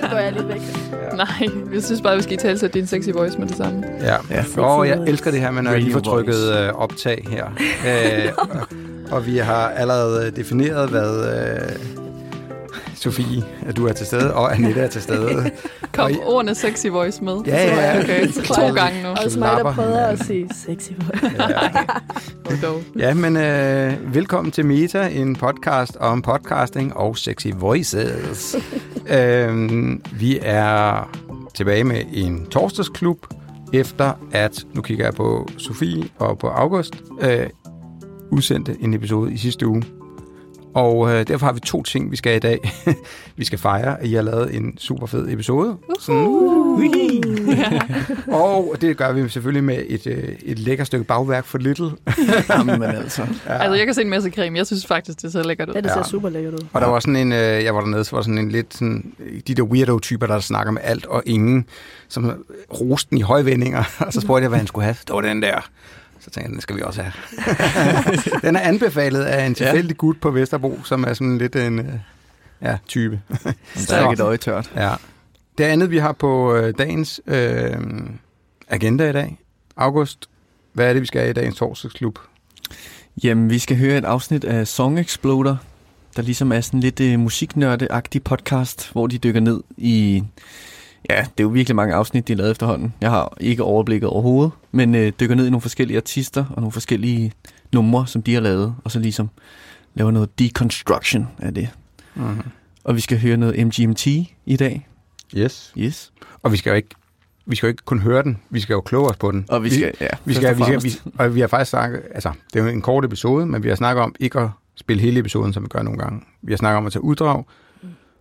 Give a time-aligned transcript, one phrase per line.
[0.00, 0.60] Så går jeg lige væk.
[1.16, 3.82] Nej, jeg synes bare, vi skal i tale til din sexy voice med det samme.
[4.00, 4.16] Ja.
[4.30, 4.44] Ja.
[4.58, 7.46] Åh, oh, jeg elsker det her med, når jeg lige får trykket øh, optag her.
[7.86, 8.48] øh, og,
[9.10, 11.76] og vi har allerede defineret, hvad øh,
[12.94, 15.50] Sofie, at du er til stede, og Annette er til stede.
[15.94, 17.36] Kom Og I- ordene sexy voice med.
[17.46, 18.00] Ja, ja, ja.
[18.02, 19.08] Okay, to gange nu.
[19.24, 20.20] Også mig, der prøver hinanden.
[20.20, 21.36] at sige sexy voice.
[21.38, 21.58] Ja.
[22.98, 28.56] Ja, men øh, velkommen til Meta, en podcast om podcasting og sexy voices
[29.10, 29.70] øh,
[30.20, 31.10] vi er
[31.54, 33.26] tilbage med en torsdagsklub,
[33.72, 37.46] efter at, nu kigger jeg på Sofie og på August, øh,
[38.30, 39.82] udsendte en episode i sidste uge.
[40.74, 42.58] Og øh, derfor har vi to ting, vi skal i dag.
[43.36, 45.76] vi skal fejre, at I har lavet en super fed episode.
[46.00, 46.26] Sådan,
[48.28, 51.90] og det gør vi selvfølgelig med et, øh, et lækker stykke bagværk for Little.
[52.50, 53.22] Jamen altså.
[53.46, 53.52] Ja.
[53.58, 54.58] Altså, jeg kan se en masse creme.
[54.58, 55.74] Jeg synes faktisk, det ser lækkert ud.
[55.74, 56.04] Ja, det ser Ja.
[56.04, 56.66] super lækkert ud.
[56.72, 58.74] Og der var sådan en, øh, jeg var dernede, så var der sådan en lidt
[58.74, 59.12] sådan,
[59.48, 61.64] de der weirdo-typer, der snakker med alt og ingen,
[62.08, 62.32] som
[62.80, 64.96] roste den i højvendinger, og så spurgte jeg, hvad han skulle have.
[65.06, 65.70] Det var den der.
[66.24, 67.12] Så tænkte jeg, den skal vi også have.
[68.46, 71.94] den er anbefalet af en tilfældig gut på Vesterbro, som er sådan lidt en øh,
[72.62, 73.20] ja, type.
[73.76, 74.72] Ikke et øje tørt.
[74.76, 74.94] Ja.
[75.58, 77.76] Det andet, vi har på øh, dagens øh,
[78.68, 79.38] agenda i dag,
[79.76, 80.28] August,
[80.72, 82.18] hvad er det, vi skal have i dagens torsdagsklub?
[83.24, 85.56] Jamen, vi skal høre et afsnit af Song Exploder,
[86.16, 90.22] der ligesom er sådan lidt uh, musiknørdeagtig podcast, hvor de dykker ned i...
[91.10, 92.94] Ja, det er jo virkelig mange afsnit, de har lavet efterhånden.
[93.00, 96.72] Jeg har ikke overblikket overhovedet, men uh, dykker ned i nogle forskellige artister og nogle
[96.72, 97.32] forskellige
[97.72, 99.30] numre, som de har lavet, og så ligesom
[99.94, 101.68] laver noget deconstruction af det.
[102.14, 102.42] Mm-hmm.
[102.84, 104.06] Og vi skal høre noget MGMT
[104.46, 104.88] i dag.
[105.36, 105.72] Yes.
[105.78, 106.12] Yes.
[106.42, 106.88] Og vi skal jo ikke,
[107.46, 109.44] vi skal jo ikke kun høre den, vi skal jo kloge os på den.
[109.48, 112.32] Og vi skal, ja, Vi skal, vi skal, vi, og vi har faktisk snakket, altså,
[112.52, 115.20] det er jo en kort episode, men vi har snakket om ikke at spille hele
[115.20, 116.20] episoden, som vi gør nogle gange.
[116.42, 117.44] Vi har snakket om at tage uddrag,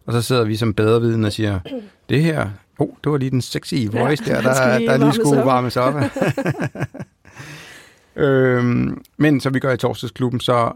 [0.06, 1.59] og så sidder vi som bedre viden og siger,
[2.09, 5.05] det her, oh, det var lige den sexy voice Ja, der, der, lige der lige
[5.05, 5.45] varmes skulle op.
[5.45, 5.95] varmes op.
[8.23, 10.71] øhm, men som vi gør i torsdagsklubben, så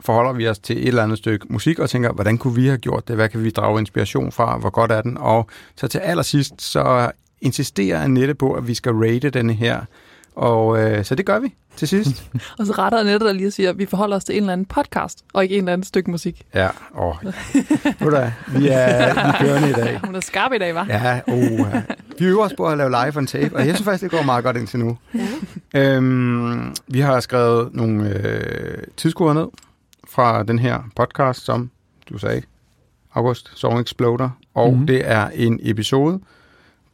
[0.00, 2.78] forholder vi os til et eller andet stykke musik og tænker, hvordan kunne vi have
[2.78, 3.16] gjort det?
[3.16, 4.58] Hvad kan vi drage inspiration fra?
[4.58, 5.16] Hvor godt er den?
[5.18, 5.46] Og
[5.76, 7.10] så til allersidst, så
[7.40, 9.80] insisterer Annette på, at vi skal rate denne her.
[10.34, 12.30] Og øh, så det gør vi til sidst.
[12.58, 14.52] Og så retter Annette der lige og siger, at vi forholder os til en eller
[14.52, 16.42] anden podcast, og ikke en eller anden stykke musik.
[16.54, 17.30] ja, og ved
[18.00, 20.00] du vi er, vi er kørende i dag.
[20.04, 20.86] Hun er skarp i dag, var?
[20.88, 21.82] Ja, oh, ja.
[22.18, 24.22] Vi øver os på at lave live on tape, og jeg synes faktisk, det går
[24.22, 24.98] meget godt indtil nu.
[25.74, 25.80] Ja.
[25.96, 29.46] Øhm, vi har skrevet nogle øh, tidskoder ned
[30.08, 31.70] fra den her podcast, som
[32.08, 32.42] du sagde,
[33.14, 34.30] August Song Exploder.
[34.54, 34.72] Og Mhm.
[34.74, 34.86] mm-hmm.
[34.86, 36.20] det er en episode,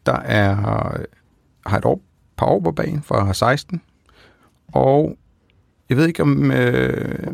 [0.06, 0.54] der er,
[1.66, 2.00] har et år,
[2.38, 3.82] par år på bagen fra 16.
[4.72, 5.16] Og
[5.88, 6.50] jeg ved ikke om...
[6.52, 7.26] Øh,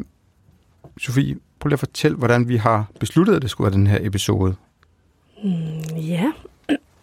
[0.99, 3.99] Sofie, prøv lige at fortælle, hvordan vi har besluttet, at det skulle være den her
[4.01, 4.55] episode.
[5.45, 6.33] Mm, ja.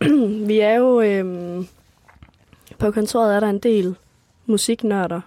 [0.48, 1.02] vi er jo...
[1.02, 1.68] Øhm,
[2.80, 3.96] på kontoret er der en del
[4.46, 5.22] musiknørder.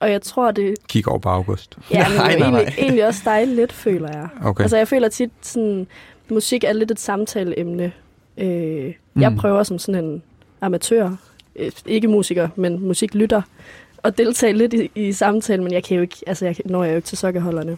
[0.00, 1.78] Og jeg tror, det Kig over på August.
[1.90, 4.28] ja, men Nej, nej, nej, egentlig, egentlig også dig lidt, føler jeg.
[4.42, 4.62] Okay.
[4.62, 5.86] Altså, jeg føler tit, sådan,
[6.30, 7.92] musik er lidt et samtaleemne.
[8.38, 9.38] Øh, jeg Mm.
[9.38, 10.22] prøver som sådan en
[10.60, 11.16] amatør, øh,
[11.86, 13.42] ikke musiker, men musiklytter,
[14.04, 16.90] at deltage lidt i, i samtalen, men jeg kan jo ikke, altså jeg når jeg
[16.92, 17.76] jo ikke til sokkeholderne.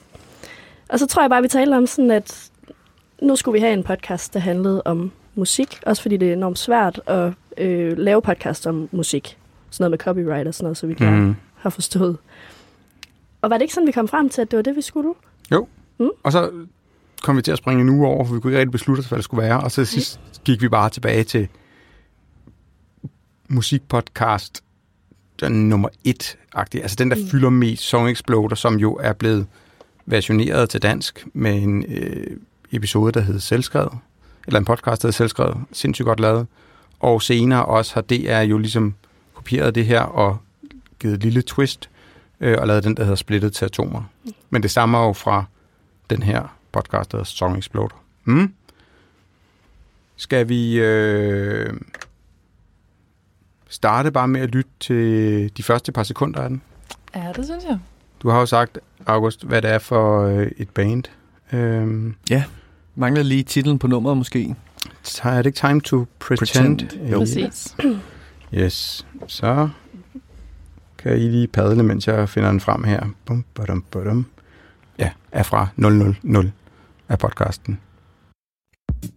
[0.88, 2.50] Og så tror jeg bare, vi taler om sådan, at
[3.22, 6.58] nu skulle vi have en podcast, der handlede om musik, også fordi det er enormt
[6.58, 9.36] svært at øh, lave podcast om musik.
[9.70, 11.34] Sådan noget med copyright og sådan noget, så vi kan Mm.
[11.54, 12.16] har forstået.
[13.42, 15.14] Og var det ikke sådan, vi kom frem til, at det var det, vi skulle?
[16.22, 16.50] Og så
[17.22, 19.06] kom vi til at springe en uge over, for vi kunne ikke rigtig beslutte os,
[19.06, 19.60] hvad det skulle være.
[19.60, 21.48] Og så sidst gik vi bare tilbage til
[23.48, 24.62] musikpodcast
[25.40, 26.82] den nummer et-agtig.
[26.82, 27.22] Altså den, der Mm.
[27.22, 27.28] mm.
[27.28, 29.46] fylder mest, Song Exploder, som jo er blevet
[30.06, 32.36] versioneret til dansk med en øh,
[32.72, 33.92] episode, der hedder Selvskrevet.
[34.46, 35.56] Eller en podcast, der hedder Selvskrevet.
[35.72, 36.46] Sindssygt godt lavet.
[37.00, 38.94] Og senere også har DR jo ligesom
[39.34, 40.38] kopieret det her og
[41.00, 41.90] givet et lille twist
[42.40, 44.02] øh, og lavet den, der hedder Splittet til Atomer.
[44.50, 45.44] Men det stammer jo fra
[46.10, 48.02] den her podcast, der hedder Song Exploder.
[48.24, 48.52] Mm?
[50.16, 51.72] Skal vi øh,
[53.68, 56.62] starte bare med at lytte til de første par sekunder af den?
[57.14, 57.78] Ja, det synes jeg.
[58.22, 61.04] Du har jo sagt, August, hvad det er for øh, et band.
[61.52, 62.14] Øhm,
[62.94, 64.54] Mangler lige titlen på nummeret måske.
[65.30, 66.78] er det ikke time to pretend?
[66.78, 67.18] Pretend, jo.
[67.18, 67.76] Præcis.
[68.54, 69.06] Yes.
[69.26, 69.68] Så
[70.98, 73.06] kan I lige padle, mens jeg finder den frem her.
[73.24, 74.26] Bum, badum, badum.
[74.98, 75.68] Ja, er fra
[76.24, 76.52] 000
[77.08, 77.80] af podcasten.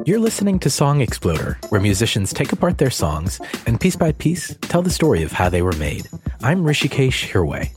[0.05, 4.55] You're listening to Song Exploder, where musicians take apart their songs and piece by piece
[4.61, 6.07] tell the story of how they were made.
[6.41, 7.69] I'm Rishikesh Hirway.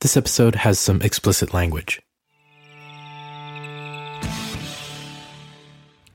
[0.00, 2.00] This episode has some explicit language.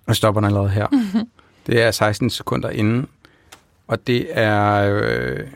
[0.07, 0.87] Jeg stopper den allerede her.
[1.67, 3.07] Det er 16 sekunder inden,
[3.87, 4.83] og det er...
[5.03, 5.47] Øh,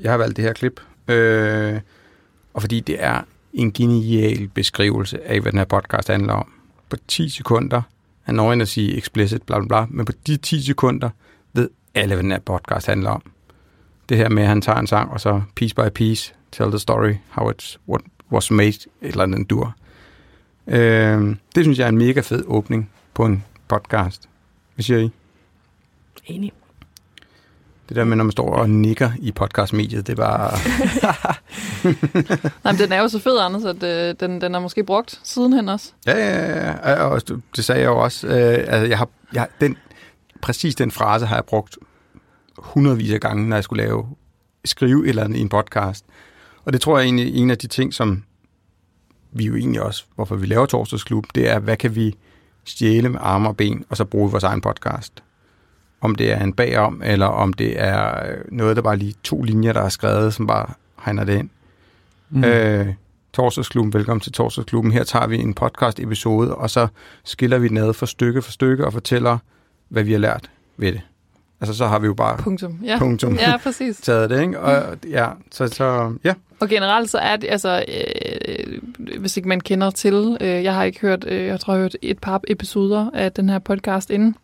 [0.00, 1.80] jeg har valgt det her klip, øh,
[2.54, 3.22] og fordi det er
[3.52, 6.52] en genial beskrivelse af, hvad den her podcast handler om.
[6.88, 7.82] På 10 sekunder,
[8.22, 11.10] han når ind at sige explicit, bla bla bla, men på de 10 sekunder
[11.52, 13.22] ved alle, hvad den her podcast handler om.
[14.08, 16.78] Det her med, at han tager en sang, og så piece by piece, tell the
[16.78, 18.02] story, how it what
[18.32, 19.74] was made, et eller andet dur.
[20.66, 24.28] Øh, det synes jeg er en mega fed åbning på en podcast.
[24.74, 25.10] Hvad siger I?
[26.26, 26.52] Enig.
[27.92, 30.60] Det der med, når man står og nikker i podcastmediet, det var...
[32.64, 35.20] Nej, men den er jo så fed, Anders, at øh, den, den er måske brugt
[35.22, 35.92] sidenhen også.
[36.06, 37.04] Ja, ja, ja.
[37.04, 37.20] Og
[37.56, 38.26] det sagde jeg jo også.
[38.26, 39.76] Øh, altså, jeg har, jeg, den,
[40.42, 41.78] præcis den frase har jeg brugt
[42.58, 44.06] hundredvis af gange, når jeg skulle lave,
[44.64, 46.04] skrive et eller andet i en podcast.
[46.64, 48.22] Og det tror jeg egentlig en af de ting, som
[49.32, 52.16] vi jo egentlig også, hvorfor vi laver Torsdagsklub, det er, hvad kan vi
[52.64, 55.22] stjæle med arme og ben, og så bruge i vores egen podcast.
[56.02, 59.42] Om det er en bagom, eller om det er øh, noget, der bare lige to
[59.42, 60.66] linjer, der er skrevet, som bare
[61.04, 61.48] hegner det ind.
[62.30, 62.44] Mm.
[62.44, 62.86] Øh,
[63.32, 64.92] Torsdagsklubben, velkommen til Torsdagsklubben.
[64.92, 66.86] Her tager vi en podcast-episode, og så
[67.24, 69.38] skiller vi den ad for stykke for stykke og fortæller,
[69.88, 71.00] hvad vi har lært ved det.
[71.60, 72.78] Altså, så har vi jo bare Punktum.
[72.84, 73.96] Ja, punktum ja præcis.
[74.02, 74.60] taget det, ikke?
[74.60, 76.34] Og ja, så, så ja.
[76.60, 78.80] Og generelt så er det, altså, øh,
[79.18, 81.82] hvis ikke man kender til, øh, jeg har ikke hørt, øh, jeg tror, jeg har
[81.82, 84.36] hørt et par episoder af den her podcast inden.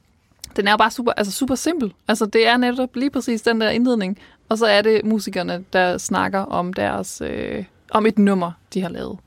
[0.58, 1.93] Den er jo bare super, altså super simpel.
[2.08, 4.19] Altså, det er netop lige præcis den der indledning.
[4.49, 8.88] Og så er det musikerne, der snakker om deres, øh, om et nummer, de har
[8.88, 9.19] lavet.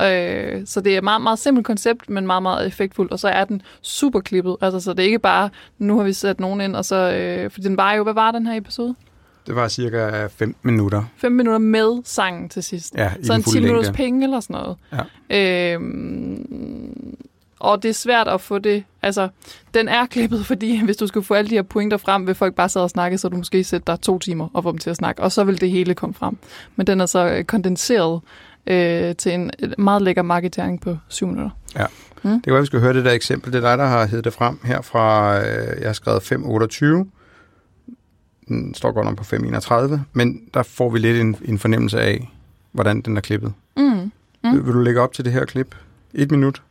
[0.00, 3.12] Øh, så det er et meget, meget simpelt koncept, men meget, meget effektfuldt.
[3.12, 4.56] Og så er den super klippet.
[4.60, 7.12] Altså, så det er ikke bare, nu har vi sat nogen ind, og så...
[7.12, 8.94] Øh, for den var jo, hvad var den her episode?
[9.46, 11.02] Det var cirka 15 minutter.
[11.16, 12.94] 5 minutter med sangen til sidst.
[12.94, 13.96] Ja, i så en 10 fulde minutters længde.
[13.96, 14.76] penge eller sådan noget.
[15.30, 15.74] Ja.
[15.74, 17.16] Øhm,
[17.62, 18.84] og det er svært at få det...
[19.02, 19.28] Altså,
[19.74, 22.54] den er klippet, fordi hvis du skulle få alle de her pointer frem, vil folk
[22.54, 24.90] bare sidde og snakke, så du måske sætte dig to timer og få dem til
[24.90, 26.36] at snakke, og så vil det hele komme frem.
[26.76, 28.20] Men den er så øh, kondenseret
[28.66, 31.50] øh, til en meget lækker marketering på 7 minutter.
[32.32, 33.52] Det kan være, vi skal høre det der eksempel.
[33.52, 37.06] Det er dig, der har heddet det frem her fra, øh, jeg har skrevet 528.
[38.48, 42.30] Den står godt nok på 531, men der får vi lidt en, en fornemmelse af,
[42.72, 43.52] hvordan den er klippet.
[43.76, 43.82] Mm.
[43.82, 44.10] Mm.
[44.42, 45.74] Vil, vil du lægge op til det her klip?
[46.14, 46.62] Et minut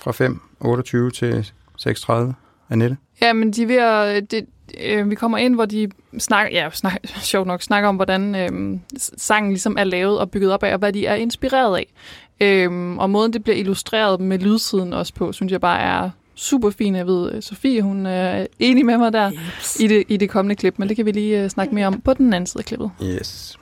[0.00, 2.34] fra 528 til 630.
[2.70, 2.96] Annette?
[3.22, 4.46] Ja, men de er ved at, det,
[4.84, 5.88] øh, vi kommer ind, hvor de
[6.18, 8.78] snakker, ja, snak, sjovt nok, snakker om, hvordan øh,
[9.16, 11.92] sangen ligesom er lavet og bygget op af, og hvad de er inspireret af.
[12.40, 16.70] Øh, og måden, det bliver illustreret med lydsiden også på, synes jeg bare er super
[16.70, 16.94] fin.
[16.96, 19.76] Jeg ved, øh, Sofie, hun er enig med mig der Yes.
[19.80, 22.00] i det, i det kommende klip, men det kan vi lige øh, snakke mere om
[22.00, 22.90] på den anden side af klippet.
[23.02, 23.58] Yes.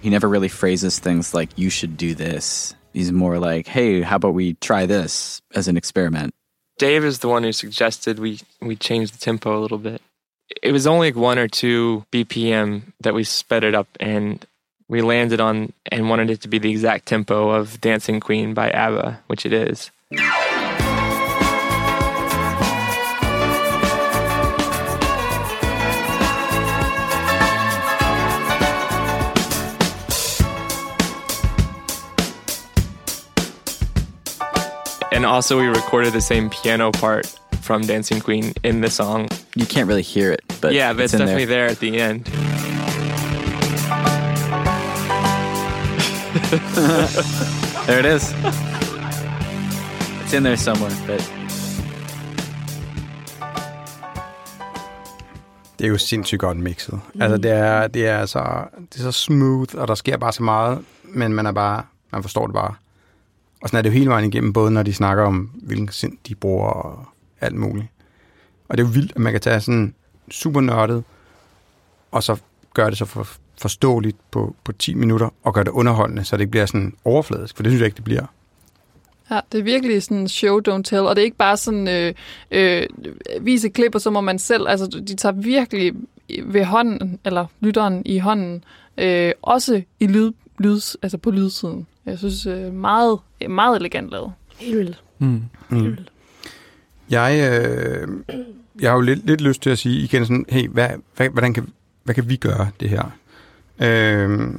[0.00, 2.76] He never really phrases things like, you should do this.
[2.92, 6.34] He's more like, hey, how about we try this as an experiment?
[6.78, 10.00] Dave is the one who suggested we we change the tempo a little bit.
[10.62, 14.44] It was only like one or two BPM that we sped it up, and
[14.88, 18.70] we landed on and wanted it to be the exact tempo of Dancing Queen by
[18.70, 19.90] ABBA, which it is.
[35.12, 37.26] And also, we recorded the same piano part
[37.60, 39.28] from Dancing Queen in the song.
[39.56, 41.66] You can't really hear it, but yeah, but it's, in definitely there.
[41.66, 42.30] there at the end.
[47.86, 48.34] There it is.
[50.22, 51.32] it's in there somewhere, but
[55.78, 57.00] Det er jo sindssygt godt mixet.
[57.14, 57.22] Mm.
[57.22, 60.42] Altså, det er, det, er så, det er så smooth, og der sker bare så
[60.42, 62.74] meget, men man er bare, man forstår det bare.
[63.60, 66.18] Og sådan er det jo hele vejen igennem, både når de snakker om, hvilken sind
[66.28, 67.04] de bruger og
[67.40, 67.86] alt muligt.
[68.68, 69.94] Og det er jo vildt, at man kan tage sådan
[70.30, 71.04] super nørdet,
[72.10, 72.36] og så
[72.74, 73.26] gøre det så for,
[73.60, 77.56] forståeligt på, på 10 minutter, og gøre det underholdende, så det ikke bliver sådan overfladisk,
[77.56, 78.26] for det synes jeg ikke, det bliver.
[79.30, 82.14] Ja, det er virkelig sådan show, don't tell, og det er ikke bare sådan øh,
[82.50, 82.86] øh,
[83.40, 85.94] vise klip, og så må man selv, altså de tager virkelig
[86.44, 88.64] ved hånden, eller lytteren i hånden,
[88.98, 91.86] øh, også i lyd, lyds, altså på lydsiden.
[92.10, 94.32] Jeg synes, øh, meget, meget elegant lavet.
[94.58, 95.02] Helt vildt.
[95.18, 95.42] Mm.
[95.68, 95.96] Mm.
[97.10, 98.08] Jeg, øh,
[98.80, 101.54] jeg har jo lidt, lidt lyst til at sige igen sådan, hey, hvad, hvad, hvordan
[101.54, 101.68] kan,
[102.04, 103.16] hvad kan vi gøre det her?
[103.80, 104.50] Øh,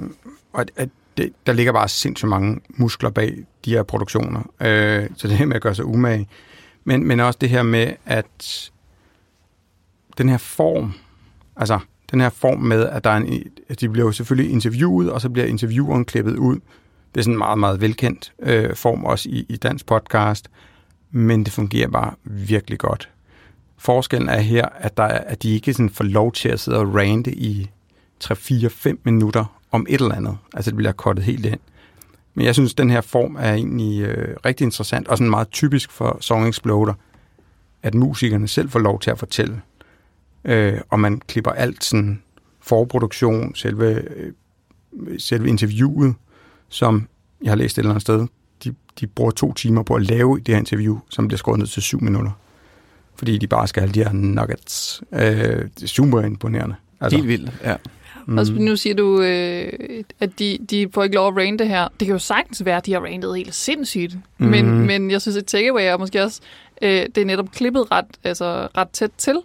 [0.53, 4.39] og at det, der ligger bare sindssygt mange muskler bag de her produktioner.
[4.61, 6.27] Øh, så det her med at gøre sig umage.
[6.83, 8.71] Men, men også det her med, at
[10.17, 10.93] den her form,
[11.55, 11.79] altså
[12.11, 15.21] den her form med, at der er en, at de bliver jo selvfølgelig interviewet, og
[15.21, 16.59] så bliver intervieweren klippet ud.
[17.13, 20.49] Det er sådan en meget, meget velkendt øh, form også i, i dansk podcast.
[21.11, 23.09] men det fungerer bare virkelig godt.
[23.77, 26.77] Forskellen er her, at, der er, at de ikke sådan får lov til at sidde
[26.77, 27.69] og rante i
[28.23, 30.37] 3-4-5 minutter om et eller andet.
[30.53, 31.59] Altså det bliver kortet helt ind.
[32.33, 35.91] Men jeg synes, den her form er egentlig øh, rigtig interessant, og sådan meget typisk
[35.91, 36.93] for Song Exploder,
[37.83, 39.61] at musikerne selv får lov til at fortælle.
[40.45, 42.21] Øh, og man klipper alt sådan
[42.59, 44.33] forproduktion, selve, øh,
[45.17, 46.15] selve interviewet,
[46.71, 47.07] som
[47.43, 48.27] jeg har læst et eller andet sted,
[48.63, 51.67] de, de bruger to timer på at lave det her interview, som bliver skåret ned
[51.67, 52.31] til syv minutter.
[53.15, 55.03] Fordi de bare skal have de her nuggets.
[55.13, 56.75] Øh, det er super imponerende.
[57.01, 57.75] Altså, Helt vildt, ja.
[58.27, 58.37] Mm.
[58.37, 61.87] Og nu siger du, øh, at de, de får ikke lov at rante her.
[61.99, 64.17] Det kan jo sagtens være, at de har rantet helt sindssygt.
[64.37, 64.45] Mm.
[64.47, 66.41] Men, men jeg synes, at takeaway er måske også,
[66.81, 69.37] øh, det er netop klippet ret, altså, ret tæt til.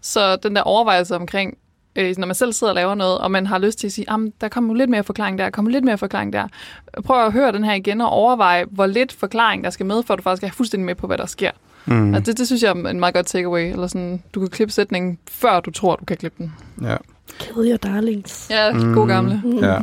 [0.00, 1.58] Så den der overvejelse omkring,
[1.96, 4.06] øh, når man selv sidder og laver noget, og man har lyst til at sige,
[4.40, 6.48] der kommer lidt mere forklaring der, kommer lidt mere forklaring der.
[7.04, 10.14] Prøv at høre den her igen og overveje, hvor lidt forklaring der skal med, for
[10.14, 11.50] at du faktisk er fuldstændig med på, hvad der sker.
[11.86, 12.14] Mm.
[12.14, 13.72] Altså det, det synes jeg er en meget godt takeaway.
[13.72, 16.52] Eller sådan, du kan klippe sætningen, før du tror, du kan klippe den.
[16.82, 16.96] Ja.
[17.38, 18.50] Kill your darlings.
[18.50, 18.94] Ja, mm.
[18.94, 19.42] god gamle.
[19.44, 19.58] Mm.
[19.58, 19.78] Ja,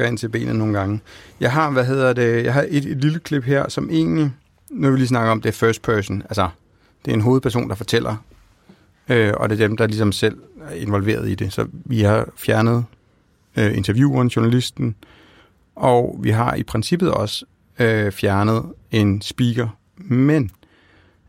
[0.00, 1.00] skal ind til benet nogle gange.
[1.40, 4.32] Jeg har, hvad hedder det, jeg har et, et lille klip her, som egentlig,
[4.70, 6.22] nu vil vi lige snakke om, det er first person.
[6.22, 6.48] Altså,
[7.04, 8.16] det er en hovedperson, der fortæller,
[9.08, 10.38] øh, og det er dem, der ligesom selv
[10.76, 11.52] involveret i det.
[11.52, 12.84] Så vi har fjernet
[13.56, 14.94] øh, intervieweren, journalisten,
[15.76, 17.44] og vi har i princippet også
[17.78, 20.50] øh, fjernet en speaker, men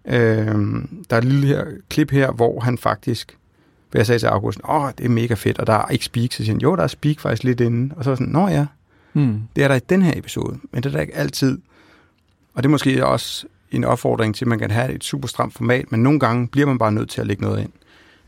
[0.05, 0.55] øh,
[1.09, 3.37] der er et lille her, klip her, hvor han faktisk
[3.91, 6.31] for jeg sagde til August, åh, det er mega fedt, og der er ikke speak.
[6.31, 7.95] Så siger han, jo, der er speak faktisk lidt inde.
[7.95, 8.65] Og så var sådan, nå ja,
[9.13, 9.41] hmm.
[9.55, 11.57] det er der i den her episode, men det er der ikke altid.
[12.53, 15.53] Og det er måske også en opfordring til, at man kan have et super stramt
[15.53, 17.71] format, men nogle gange bliver man bare nødt til at lægge noget ind.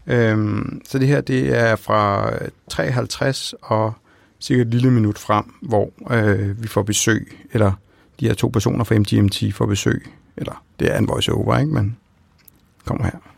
[0.08, 2.32] Øhm, så det her, det er fra
[2.70, 3.94] 53 og
[4.42, 7.74] cirka et lille minut frem, hvor øh, vi får besøg, eller
[8.20, 10.08] de her to personer fra MGMT får besøg.
[10.38, 11.74] Eller det er en voice-over, ikke?
[11.74, 11.98] Men
[12.86, 13.34] kommer her.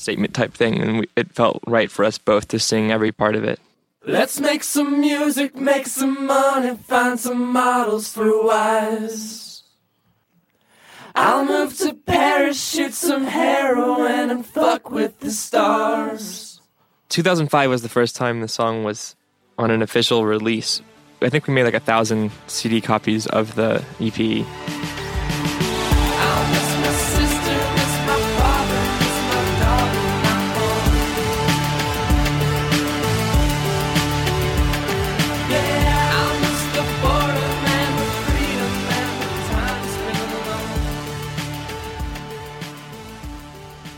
[0.00, 3.36] statement type thing, and we, it felt right for us both to sing every part
[3.36, 3.60] of it.
[4.06, 9.49] Let's make some music, make some money, find some models for wives.
[11.14, 16.60] I'll move to Paris, shoot some heroin, and fuck with the stars.
[17.08, 19.16] 2005 was the first time the song was
[19.58, 20.80] on an official release.
[21.22, 24.46] I think we made like a thousand CD copies of the EP.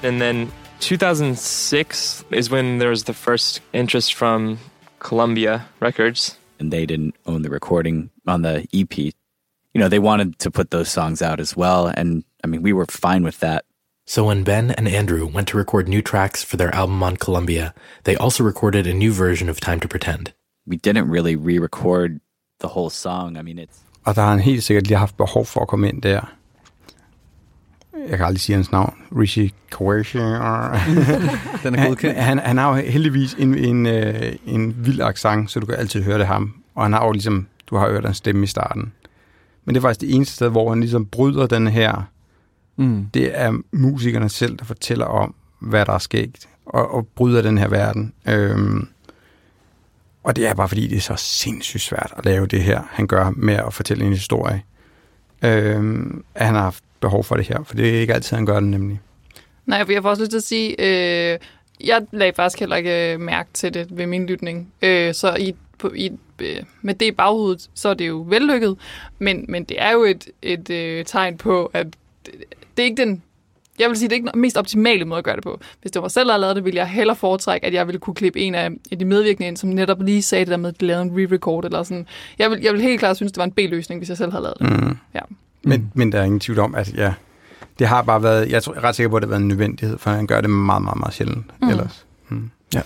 [0.03, 4.59] And then 2006 is when there was the first interest from
[4.99, 6.37] Columbia Records.
[6.59, 8.99] And they didn't own the recording on the EP.
[8.99, 11.87] You know, they wanted to put those songs out as well.
[11.87, 13.65] And I mean, we were fine with that.
[14.07, 17.73] So when Ben and Andrew went to record new tracks for their album on Columbia,
[18.03, 20.33] they also recorded a new version of Time to Pretend.
[20.67, 22.21] We didn't really re record
[22.59, 23.37] the whole song.
[23.37, 23.79] I mean, it's.
[24.05, 26.37] Og der er har han helt sikkert lige haft behov for at komme ind der.
[28.09, 30.19] Jeg kan aldrig sige hans navn, Rishi Kawashi.
[31.63, 32.17] Den er godkendt.
[32.17, 35.75] Han, han, han har jo heldigvis en, en, øh, en vild accent, så du kan
[35.75, 36.55] altid høre det ham.
[36.75, 38.93] Og han har jo ligesom, du har hørt hans stemme i starten.
[39.65, 42.03] Men det er faktisk det eneste sted, hvor han ligesom bryder den her.
[42.77, 43.07] Mm.
[43.15, 47.59] Det er musikerne selv, der fortæller om, hvad der er sket, og, og bryder den
[47.59, 48.13] her verden.
[48.29, 48.89] Øhm,
[50.25, 53.07] og det er bare fordi, det er så sindssygt svært at lave det her, han
[53.07, 54.63] gør med at fortælle en historie.
[55.43, 58.61] Øhm, han har haft behov for det her, for det er ikke altid, han gør
[58.61, 59.01] det nemlig.
[59.67, 61.39] Nej, for jeg får også lyst til at sige, øh,
[61.85, 64.73] jeg lagde faktisk heller ikke øh, mærke til det ved min lytning.
[64.83, 68.77] Øh, så i, på, i, øh, med det i baghovedet, så er det jo vellykket,
[69.19, 71.87] men, men det er jo et, et øh, tegn på, at
[72.27, 72.35] det,
[72.77, 73.23] det er ikke den
[73.79, 75.61] jeg vil sige, det er ikke den mest optimale måde at gøre det på.
[75.81, 78.15] Hvis det var selv, der lavede det, ville jeg hellere foretrække, at jeg ville kunne
[78.15, 80.87] klippe en af de medvirkende ind, som netop lige sagde det der med, at de
[80.87, 82.07] lavede en re-record eller sådan.
[82.39, 84.43] Jeg vil, jeg vil helt klart synes, det var en B-løsning, hvis jeg selv havde
[84.43, 84.83] lavet det.
[84.83, 84.97] Mm.
[85.15, 85.21] Ja.
[85.65, 85.89] Men, mm.
[85.95, 87.15] men der er ingen tvivl om, at ja,
[87.79, 89.43] det har bare været, jeg, tror, jeg er ret sikker på, at det har været
[89.43, 91.69] en nødvendighed, for han gør det meget, meget, meget sjældent mm.
[91.69, 92.07] ellers.
[92.29, 92.51] Mm.
[92.75, 92.83] Ja.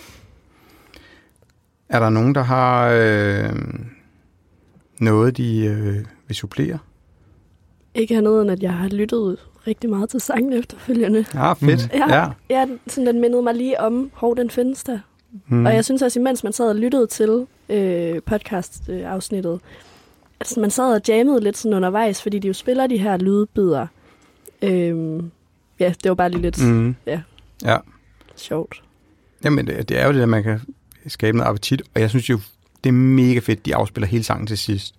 [1.88, 3.50] Er der nogen, der har øh,
[4.98, 6.78] noget, de øh, vil supplere?
[7.94, 11.24] Ikke andet end, at jeg har lyttet rigtig meget til sangen efterfølgende.
[11.34, 11.90] Ja, fedt.
[11.92, 11.98] Mm.
[11.98, 12.28] Ja, ja.
[12.50, 14.98] ja sådan, den mindede mig lige om, hvor den findes der.
[15.48, 15.66] Mm.
[15.66, 19.60] Og jeg synes også, imens man sad og lyttede til øh, podcast-afsnittet, øh,
[20.40, 23.86] altså, man sad og jammede lidt sådan undervejs, fordi de jo spiller de her lydbider.
[24.62, 25.30] Øhm,
[25.78, 26.96] ja, det var bare lige lidt mm.
[27.06, 27.20] ja,
[27.64, 27.76] ja.
[28.36, 28.82] sjovt.
[29.44, 30.60] Jamen, det, det er jo det, at man kan
[31.06, 32.40] skabe noget appetit, og jeg synes jo,
[32.84, 34.94] det er mega fedt, de afspiller hele sangen til sidst.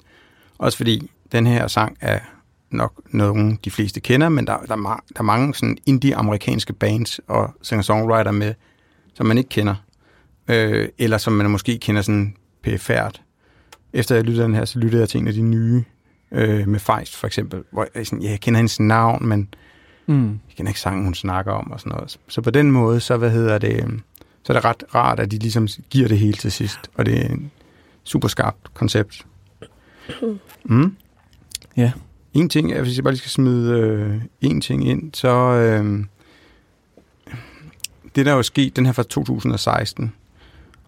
[0.57, 2.19] Også fordi den her sang er
[2.69, 6.73] nok nogen, de fleste kender, men der, der, er, ma- der er mange sådan indie-amerikanske
[6.73, 8.53] bands og singer-songwriter med,
[9.13, 9.75] som man ikke kender.
[10.47, 13.21] Øh, eller som man måske kender sådan pæfærd.
[13.93, 15.83] Efter jeg lyttede den her, så lyttede jeg til en af de nye,
[16.31, 19.49] øh, med Feist for eksempel, hvor jeg, sådan, ja, jeg kender hendes navn, men
[20.09, 20.27] Mm.
[20.29, 22.19] jeg kender ikke sangen, hun snakker om og sådan noget.
[22.27, 24.01] Så på den måde, så, hvad hedder det, øhm,
[24.43, 26.79] så er det ret rart, at de ligesom giver det hele til sidst.
[26.95, 27.51] Og det er en
[28.03, 29.25] super skarpt koncept.
[30.63, 30.95] Mm.
[31.77, 31.91] Ja.
[32.33, 36.05] En ting, er, hvis jeg bare lige skal smide øh, en ting ind, så øh,
[38.15, 40.13] det der er jo sket, den her fra 2016,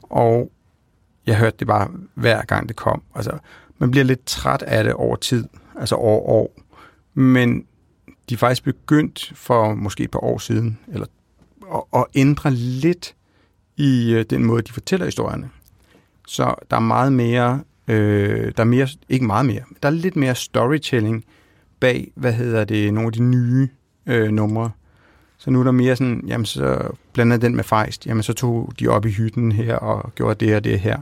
[0.04, 0.52] og
[1.30, 3.02] jeg hørte det bare hver gang det kom.
[3.16, 3.38] Altså,
[3.78, 5.46] man bliver lidt træt af det over tid,
[5.80, 6.56] altså over år.
[7.14, 7.66] Men
[8.30, 11.08] de er faktisk begyndt for måske et par år siden, eller
[11.74, 13.16] at, at ændre lidt
[13.78, 15.50] i øh, den måde, de fortæller historierne.
[16.28, 19.94] Så der er meget mere, øh, der er mere, ikke meget mere, men der er
[19.94, 21.26] lidt mere storytelling
[21.80, 23.70] bag, hvad hedder det, nogle af de nye
[24.06, 24.72] øh, numre.
[25.38, 28.34] Så nu er der mere sådan, jamen så blandt andet den med Fejst, jamen så
[28.34, 31.02] tog de op i hytten her og gjorde det og det her.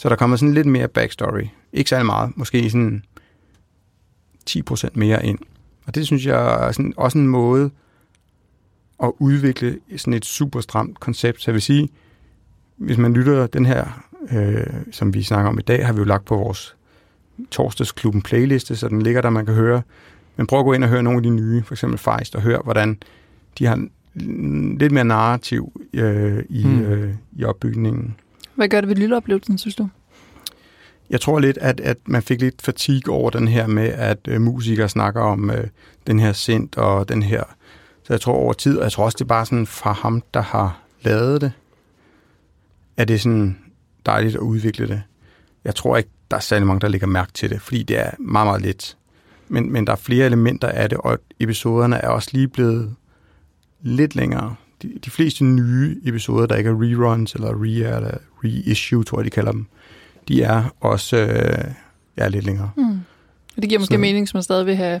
[0.00, 1.46] Så der kommer sådan lidt mere backstory.
[1.72, 3.04] Ikke særlig meget, måske sådan
[4.50, 5.38] 10% mere ind.
[5.86, 7.70] Og det synes jeg er sådan, også en måde
[9.02, 11.42] at udvikle sådan et super stramt koncept.
[11.42, 11.88] Så jeg vil sige,
[12.76, 16.04] hvis man lytter den her, øh, som vi snakker om i dag, har vi jo
[16.04, 16.76] lagt på vores
[17.50, 19.82] torsdagsklubben playliste, så den ligger der, man kan høre.
[20.36, 22.42] Men prøv at gå ind og høre nogle af de nye, for eksempel Feist, og
[22.42, 22.98] hør, hvordan
[23.58, 26.82] de har mm, lidt mere narrativ øh, i, Hmm.
[26.82, 28.16] øh, i opbygningen.
[28.60, 29.88] Hvad gør det ved lytteoplevelsen, synes du?
[31.10, 34.40] Jeg tror lidt, at, at man fik lidt fatig over den her med, at øh,
[34.40, 35.66] musikere snakker om øh,
[36.06, 37.44] den her sind og den her.
[38.02, 40.22] Så jeg tror over tid, og jeg tror også, det er bare sådan fra ham,
[40.34, 41.52] der har lavet det,
[42.96, 43.58] at det er sådan
[44.06, 45.02] dejligt at udvikle det.
[45.64, 48.10] Jeg tror ikke, der er særlig mange, der lægger mærke til det, fordi det er
[48.18, 48.96] meget, meget let.
[49.48, 52.94] Men, men der er flere elementer af det, og episoderne er også lige blevet
[53.80, 54.54] lidt længere.
[54.82, 58.10] De, de fleste nye episoder, der ikke er reruns eller re eller
[58.44, 59.66] reissue, tror jeg, de kalder dem,
[60.28, 61.64] de er også øh,
[62.18, 62.70] ja, lidt længere.
[62.76, 63.00] Mm.
[63.60, 65.00] Det giver måske Så- mening, hvis man stadig vil have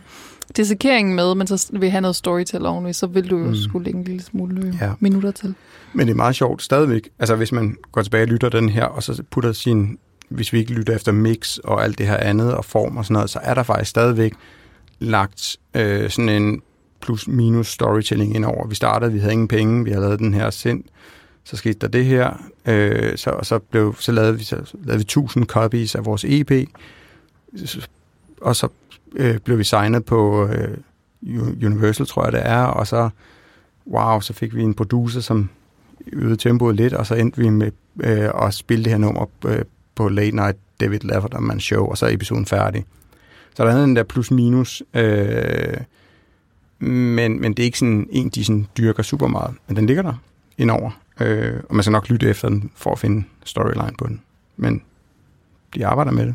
[0.56, 3.54] dissekeringen med, men så vil have noget storytell oveni, så vil du jo Mm.
[3.54, 4.92] skulle lægge en lille smule øh, Ja.
[5.00, 5.54] minutter til.
[5.92, 7.08] Men det er meget sjovt stadigvæk.
[7.18, 10.58] Altså hvis man går tilbage og lytter den her, og så putter sin, hvis vi
[10.58, 13.38] ikke lytter efter mix og alt det her andet og form og sådan noget, så
[13.42, 14.32] er der faktisk stadigvæk
[14.98, 16.62] lagt øh, sådan en
[17.00, 18.66] plus-minus storytelling ind over.
[18.66, 20.84] Vi startede, vi havde ingen penge, vi havde lavet den her sind,
[21.44, 24.98] så skete der det her, øh, så, og så, blev, så, lavede vi, så lavede
[24.98, 26.68] vi 1000 copies af vores EP,
[28.40, 28.68] og så
[29.16, 30.78] øh, blev vi signet på øh,
[31.64, 33.10] Universal, tror jeg det er, og så,
[33.86, 35.50] wow, så fik vi en producer, som
[36.12, 39.64] øgede tempoet lidt, og så endte vi med øh, at spille det her nummer øh,
[39.94, 42.84] på Late Night David Letterman Show, og så er episoden færdig.
[43.56, 45.76] Så der er den der plus-minus, øh,
[46.88, 50.02] men, men det er ikke sådan en, de sådan dyrker super meget, men den ligger
[50.02, 50.14] der
[50.58, 50.90] indover,
[51.20, 54.20] øh, og man skal nok lytte efter den for at finde storyline på den.
[54.56, 54.82] Men
[55.74, 56.34] de arbejder med det.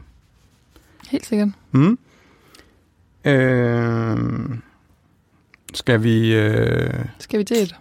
[1.09, 1.49] Helt sikkert.
[1.71, 1.97] Mm.
[3.25, 4.17] Øh,
[5.73, 7.75] skal vi øh, Skal vi til et?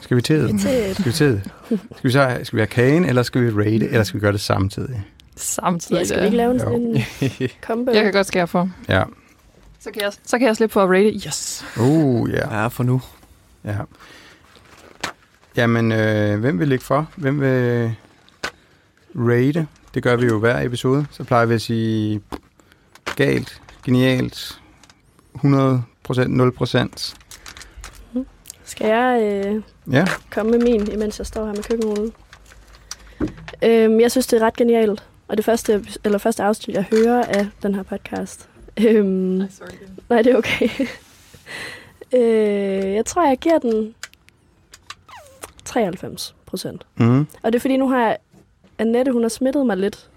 [0.00, 0.60] skal vi til det?
[0.60, 1.50] Til Skal vi til det?
[1.70, 4.32] Skal vi, så, skal vi have kagen, eller skal vi rate, eller skal vi gøre
[4.32, 5.02] det samtidig?
[5.36, 5.98] Samtidig.
[6.00, 7.92] Ja, skal vi ikke lave en, en combo?
[7.92, 8.70] Jeg kan godt skære for.
[8.88, 9.02] Ja.
[9.82, 11.12] Så kan jeg, så kan jeg slippe for at rate.
[11.26, 11.64] Yes.
[11.80, 12.60] Uh, ja.
[12.60, 13.00] Ja, for nu.
[13.64, 13.76] ja.
[15.56, 17.08] Jamen, øh, hvem vil ligge for?
[17.16, 17.94] Hvem vil
[19.16, 19.66] rate?
[19.94, 21.06] Det gør vi jo hver episode.
[21.10, 22.22] Så plejer vi at sige
[23.16, 24.60] galt, genialt,
[25.36, 27.14] 100% 0%
[28.64, 29.62] Skal jeg øh,
[29.94, 32.12] Ja, komme med min, imens jeg står her med køkkenrullen?
[33.62, 35.04] Øhm, jeg synes, det er ret genialt.
[35.28, 38.48] Og det første, eller første afsnit, jeg hører af den her podcast.
[38.80, 39.68] Øhm, sorry.
[40.08, 40.68] nej, det er okay.
[42.16, 43.94] øh, jeg tror, jeg giver den
[45.64, 46.86] 93 procent.
[46.96, 47.20] mm.
[47.42, 48.16] Og det er fordi, nu har jeg...
[48.78, 50.08] Annette, hun har smittet mig lidt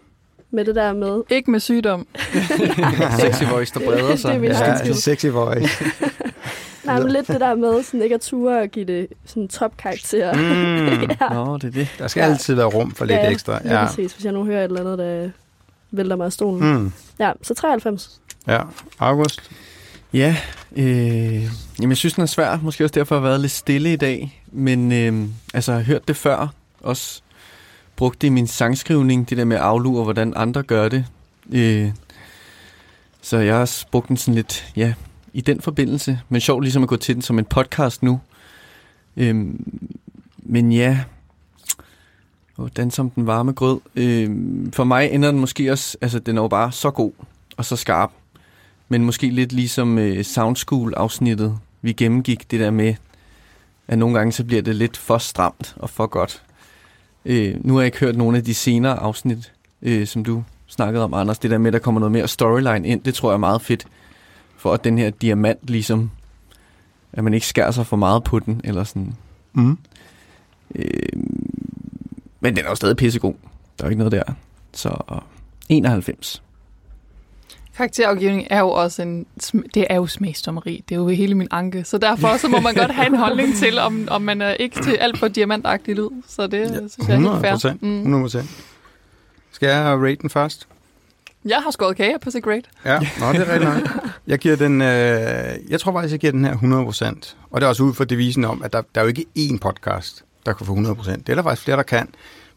[0.52, 1.22] med det der med...
[1.30, 2.08] Ikke med sygdom.
[3.20, 4.30] Sexy voice, der breder sig.
[4.32, 5.86] Det er min ja sexy voice.
[6.86, 10.34] Nej, men lidt det der med sådan ikke at ture og give det sådan topkarakter.
[10.34, 11.10] Mm.
[11.22, 11.88] ja, Nå, det er det.
[12.00, 12.28] Der skal Ja.
[12.28, 13.60] altid være rum for lidt Ja, ekstra.
[13.65, 13.86] Ja.
[13.86, 14.13] præcis.
[14.13, 15.30] Hvis jeg nu hører et eller andet, der
[15.91, 16.74] vælter mig af stolen.
[16.84, 16.91] Mm.
[17.20, 18.22] Ja, så 93.
[18.47, 18.62] Ja,
[18.99, 19.51] August.
[20.13, 20.38] Ja,
[20.75, 21.43] øh,
[21.79, 22.60] jamen jeg synes, den er svær.
[22.62, 24.43] Måske også derfor har jeg været lidt stille i dag.
[24.51, 26.53] Men øh, altså, jeg har hørt det før.
[26.81, 27.21] Også
[27.95, 31.05] brugt det i min sangskrivning, det der med at aflure, hvordan andre gør det.
[31.51, 31.91] Øh,
[33.21, 34.93] så jeg har også brugt den sådan lidt, ja,
[35.34, 36.19] i den forbindelse.
[36.29, 38.19] Men sjovt ligesom at gå til den som en podcast nu.
[39.17, 39.45] Øh,
[40.38, 40.99] men ja,
[42.55, 43.79] hvordan som den varme grød.
[43.95, 44.29] Øh,
[44.73, 47.12] for mig ender den måske også, altså den er jo bare så god
[47.58, 48.12] og så skarp,
[48.89, 52.95] men måske lidt ligesom øh, Soundschool-afsnittet, vi gennemgik det der med,
[53.88, 56.43] at nogle gange så bliver det lidt for stramt og for godt.
[57.26, 61.04] Øh, nu har jeg ikke hørt nogle af de senere afsnit, øh, som du snakkede
[61.04, 61.39] om, Anders.
[61.39, 63.62] Det der med, at der kommer noget mere storyline ind, det tror jeg er meget
[63.62, 63.86] fedt.
[64.58, 66.12] For at den her diamant ligesom,
[67.13, 69.15] at man ikke skærer sig for meget på den, eller sådan.
[69.54, 69.78] Mm.
[70.76, 71.24] Øh,
[72.39, 73.34] men den er jo stadig pissegod.
[73.80, 74.24] Der er jo ikke noget der.
[74.74, 75.21] Så
[75.69, 76.43] 91.
[77.77, 79.25] Karakterafgivning er jo også en,
[79.73, 80.83] det er jo smagsdommeri.
[80.89, 81.83] Det er jo hele min anke.
[81.83, 84.81] Så derfor så må man godt have en holdning til, om, om man er ikke
[84.81, 86.21] til alt for diamantagtigt ud.
[86.27, 87.73] Så det ja, synes jeg er helt 100 fair.
[87.81, 87.97] Mm.
[87.97, 88.47] 100
[89.51, 90.67] Skal jeg rate den først?
[91.45, 92.65] Jeg har skåret kage på Great.
[92.85, 94.03] Ja, Nå, det er rigtig nok.
[94.27, 97.69] Jeg giver den, øh, jeg tror faktisk, jeg giver den her 100% Og det er
[97.69, 100.65] også ud fra devisen om, at der, der er jo ikke én podcast, der kan
[100.65, 102.07] få 100% Det er der faktisk flere, der kan.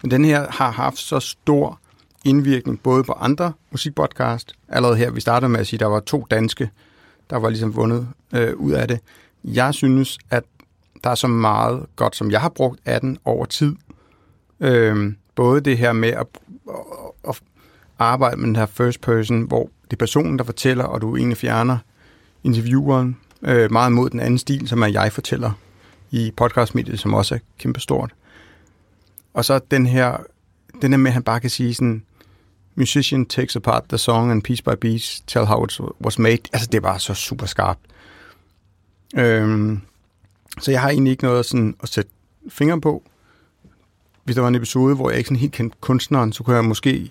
[0.02, 1.80] Men den her har haft så stor
[2.24, 4.52] indvirkning både på andre musikpodcast.
[4.68, 6.70] Allerede her, vi startede med at sige, at der var to danske,
[7.30, 9.00] der var ligesom vundet øh, ud af det.
[9.44, 10.44] Jeg synes, at
[11.04, 13.76] der er så meget godt, som jeg har brugt af den over tid.
[14.60, 16.26] Øh, både det her med at,
[17.28, 17.40] at
[17.98, 21.36] arbejde med den her first person, hvor det er personen, der fortæller, og du egentlig
[21.36, 21.78] fjerner
[22.44, 25.52] intervieweren øh, meget mod den anden stil, som er jeg fortæller
[26.10, 28.14] i podcastmediet, som også er kæmpestort.
[29.34, 30.16] Og så den her,
[30.82, 32.02] den her med, at han bare kan sige sådan,
[32.78, 36.38] musician takes apart the song and piece by piece tell how it was made.
[36.52, 37.80] Altså, det var så super skarpt.
[39.16, 39.80] Øhm,
[40.60, 42.10] så jeg har egentlig ikke noget sådan at sætte
[42.48, 43.02] fingre på.
[44.24, 46.64] Hvis der var en episode, hvor jeg ikke sådan helt kendte kunstneren, så kunne jeg
[46.64, 47.10] måske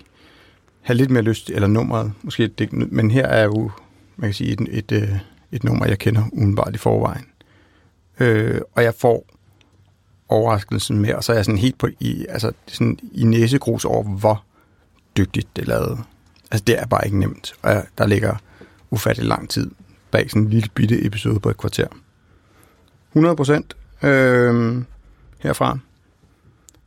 [0.82, 3.72] have lidt mere lyst, eller nummeret, måske det, men her er jo,
[4.18, 5.20] man kan sige, et, et, et,
[5.52, 7.26] et nummer, jeg kender udenbart i forvejen.
[8.20, 9.26] Øh, og jeg får
[10.30, 14.04] overraskelsen med, og så er jeg sådan helt på i, altså sådan i næsegrus over,
[14.04, 14.44] hvor
[15.18, 16.00] dygtigt det er lavet.
[16.52, 18.36] Altså det er bare ikke nemt, og der ligger
[18.90, 19.72] ufattelig lang tid
[20.12, 21.88] bag sådan en lille bitte episode på et kvarter.
[23.12, 24.84] 100 procent øh,
[25.40, 25.78] herfra.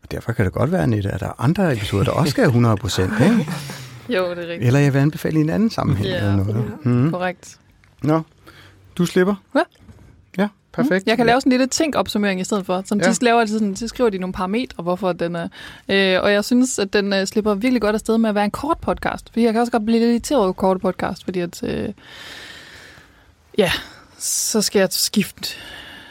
[0.03, 2.43] Og derfor kan det godt være, Nette, at der er andre episoder, der også skal
[2.43, 3.13] have 100 procent.
[4.09, 4.67] Jo, det er rigtigt.
[4.67, 6.09] Eller jeg vil anbefale i en anden sammenhæng.
[6.09, 6.65] Ja, eller noget.
[6.85, 6.91] ja.
[6.91, 7.11] Mm.
[7.11, 7.59] Korrekt.
[8.03, 8.23] Nå,
[8.99, 9.35] du slipper?
[9.55, 9.61] Ja.
[10.73, 11.07] Perfekt.
[11.07, 12.83] Jeg kan lave sådan en lille tænk-opsummering i stedet for.
[12.87, 13.11] Som Ja.
[13.11, 15.49] de, laver, altid sådan, så skriver de nogle parametre, hvorfor den er.
[15.89, 18.51] Øh, og jeg synes, at den øh, slipper virkelig godt afsted med at være en
[18.51, 19.29] kort podcast.
[19.29, 21.63] Fordi jeg kan også godt blive lidt irriteret over korte podcast, fordi at...
[21.63, 21.89] Øh,
[23.59, 23.71] ja,
[24.19, 25.49] så skal jeg skifte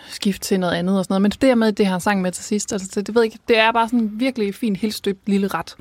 [0.09, 1.21] skifte til noget andet og sådan noget.
[1.21, 3.39] Men det med, det han sang med til sidst, altså det, det ved jeg ikke,
[3.47, 5.75] det er bare sådan en virkelig fin, helt støbt lille ret.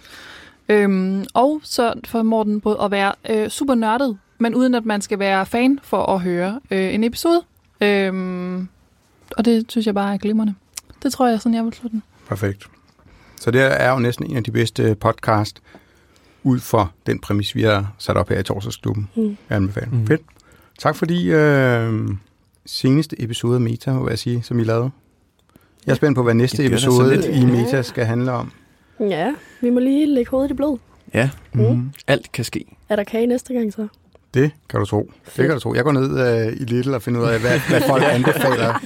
[0.69, 5.01] Øhm, og så for Morten både at være øh, super nørdet, men uden at man
[5.01, 7.43] skal være fan for at høre øh, en episode.
[7.81, 8.69] Øhm,
[9.37, 10.55] og det synes jeg bare er glimrende.
[11.03, 12.03] Det tror jeg, sådan jeg vil slutte den.
[12.29, 12.67] Perfekt.
[13.41, 15.61] Så det er jo næsten en af de bedste podcast
[16.43, 19.09] ud for den præmis, vi har sat op her i Torsdagsklubben.
[19.15, 19.37] Mm.
[19.49, 19.89] Jeg anbefaler.
[19.91, 19.97] Mm.
[19.97, 20.07] Mm.
[20.07, 20.21] Fedt.
[20.79, 22.09] Tak fordi øh,
[22.67, 24.91] seneste episode af Meta, må jeg sige, som I lavede.
[25.87, 27.27] Jeg er spændt på, hvad næste så episode lidt.
[27.27, 28.53] i Meta skal handle om.
[29.01, 30.79] Ja, vi må lige lægge hovedet i blod.
[31.15, 31.91] Ja, Mm.
[32.07, 32.65] alt kan ske.
[32.89, 33.89] Er der kage næste gang så?
[34.43, 35.13] Det kan du tro.
[35.37, 35.75] Det kan du tro.
[35.75, 38.83] Jeg går ned øh, i Lidl og finder ud af, hvad, hvad folk anbefaler.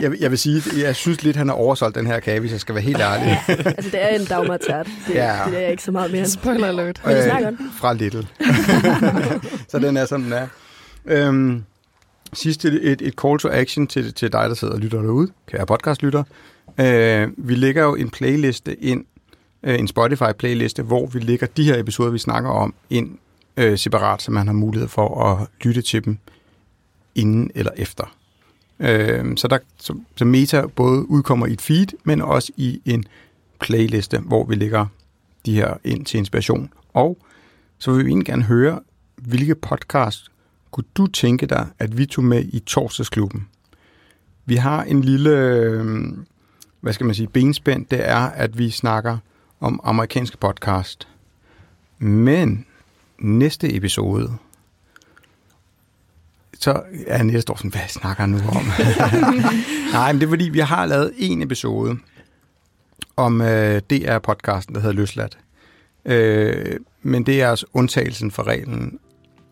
[0.00, 2.60] Jeg, jeg vil sige, jeg synes lidt, han har oversolgt den her kage, hvis jeg
[2.60, 3.40] skal være helt ærlig.
[3.48, 4.86] Altså, det er en dagmartært.
[5.08, 5.38] Det, Ja.
[5.50, 6.26] det er ikke så meget mere.
[6.28, 7.00] Spoiler alert.
[7.04, 7.54] Godt.
[7.80, 8.26] fra Little.
[9.70, 10.46] så den er sådan, den er.
[11.06, 11.62] Øhm,
[12.32, 15.28] sidst et, et, et call to action til, til dig, der sidder og lytter derude,
[15.50, 16.22] kære podcastlytter.
[16.80, 19.04] Øh, vi lægger jo en playliste ind,
[19.62, 23.10] øh, en Spotify-playliste, hvor vi lægger de her episoder, vi snakker om, ind
[23.60, 26.18] øh, separat, så man har mulighed for at lytte til dem
[27.14, 28.16] inden eller efter.
[28.80, 33.04] Øh, så, der, så, så Meta både udkommer i et feed, men også i en
[33.60, 34.86] playliste, hvor vi lægger
[35.46, 36.72] de her ind til inspiration.
[36.94, 37.18] Og
[37.78, 38.80] så vil vi egentlig gerne høre,
[39.16, 40.30] hvilke podcast
[40.70, 43.48] kunne du tænke dig, at vi tog med i torsdagsklubben?
[44.44, 46.04] Vi har en lille, øh,
[46.80, 49.18] hvad skal man sige, benspænd, det er, at vi snakker
[49.60, 51.08] om amerikanske podcast.
[51.98, 52.66] Men
[53.20, 54.32] næste episode,
[56.58, 58.64] så er næste står sådan, hvad snakker han nu om?
[59.92, 61.96] Nej, men det er fordi, vi har lavet en episode
[63.16, 65.38] om øh, DR-podcasten, der hedder Løsladt.
[66.04, 68.98] Øh, men det er altså undtagelsen for reglen.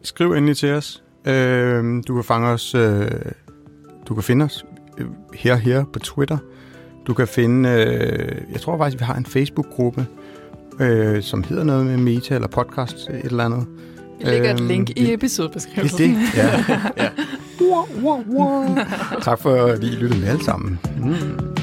[0.02, 1.02] Skriv endelig til os.
[1.24, 3.10] Øh, du kan fange os, øh,
[4.08, 4.64] du kan finde os
[4.98, 6.38] øh, her her på Twitter.
[7.06, 10.06] Du kan finde, øh, jeg tror faktisk, vi har en Facebook-gruppe,
[10.80, 13.66] øh, som hedder noget med meta eller podcast, et eller andet.
[14.18, 15.98] Vi lægger et Øhm, link i episodebeskrivelsen.
[15.98, 16.64] Det, ja.
[17.02, 17.08] ja.
[19.22, 20.78] tak for, at I lyttede med alle sammen.
[21.02, 21.57] Mm.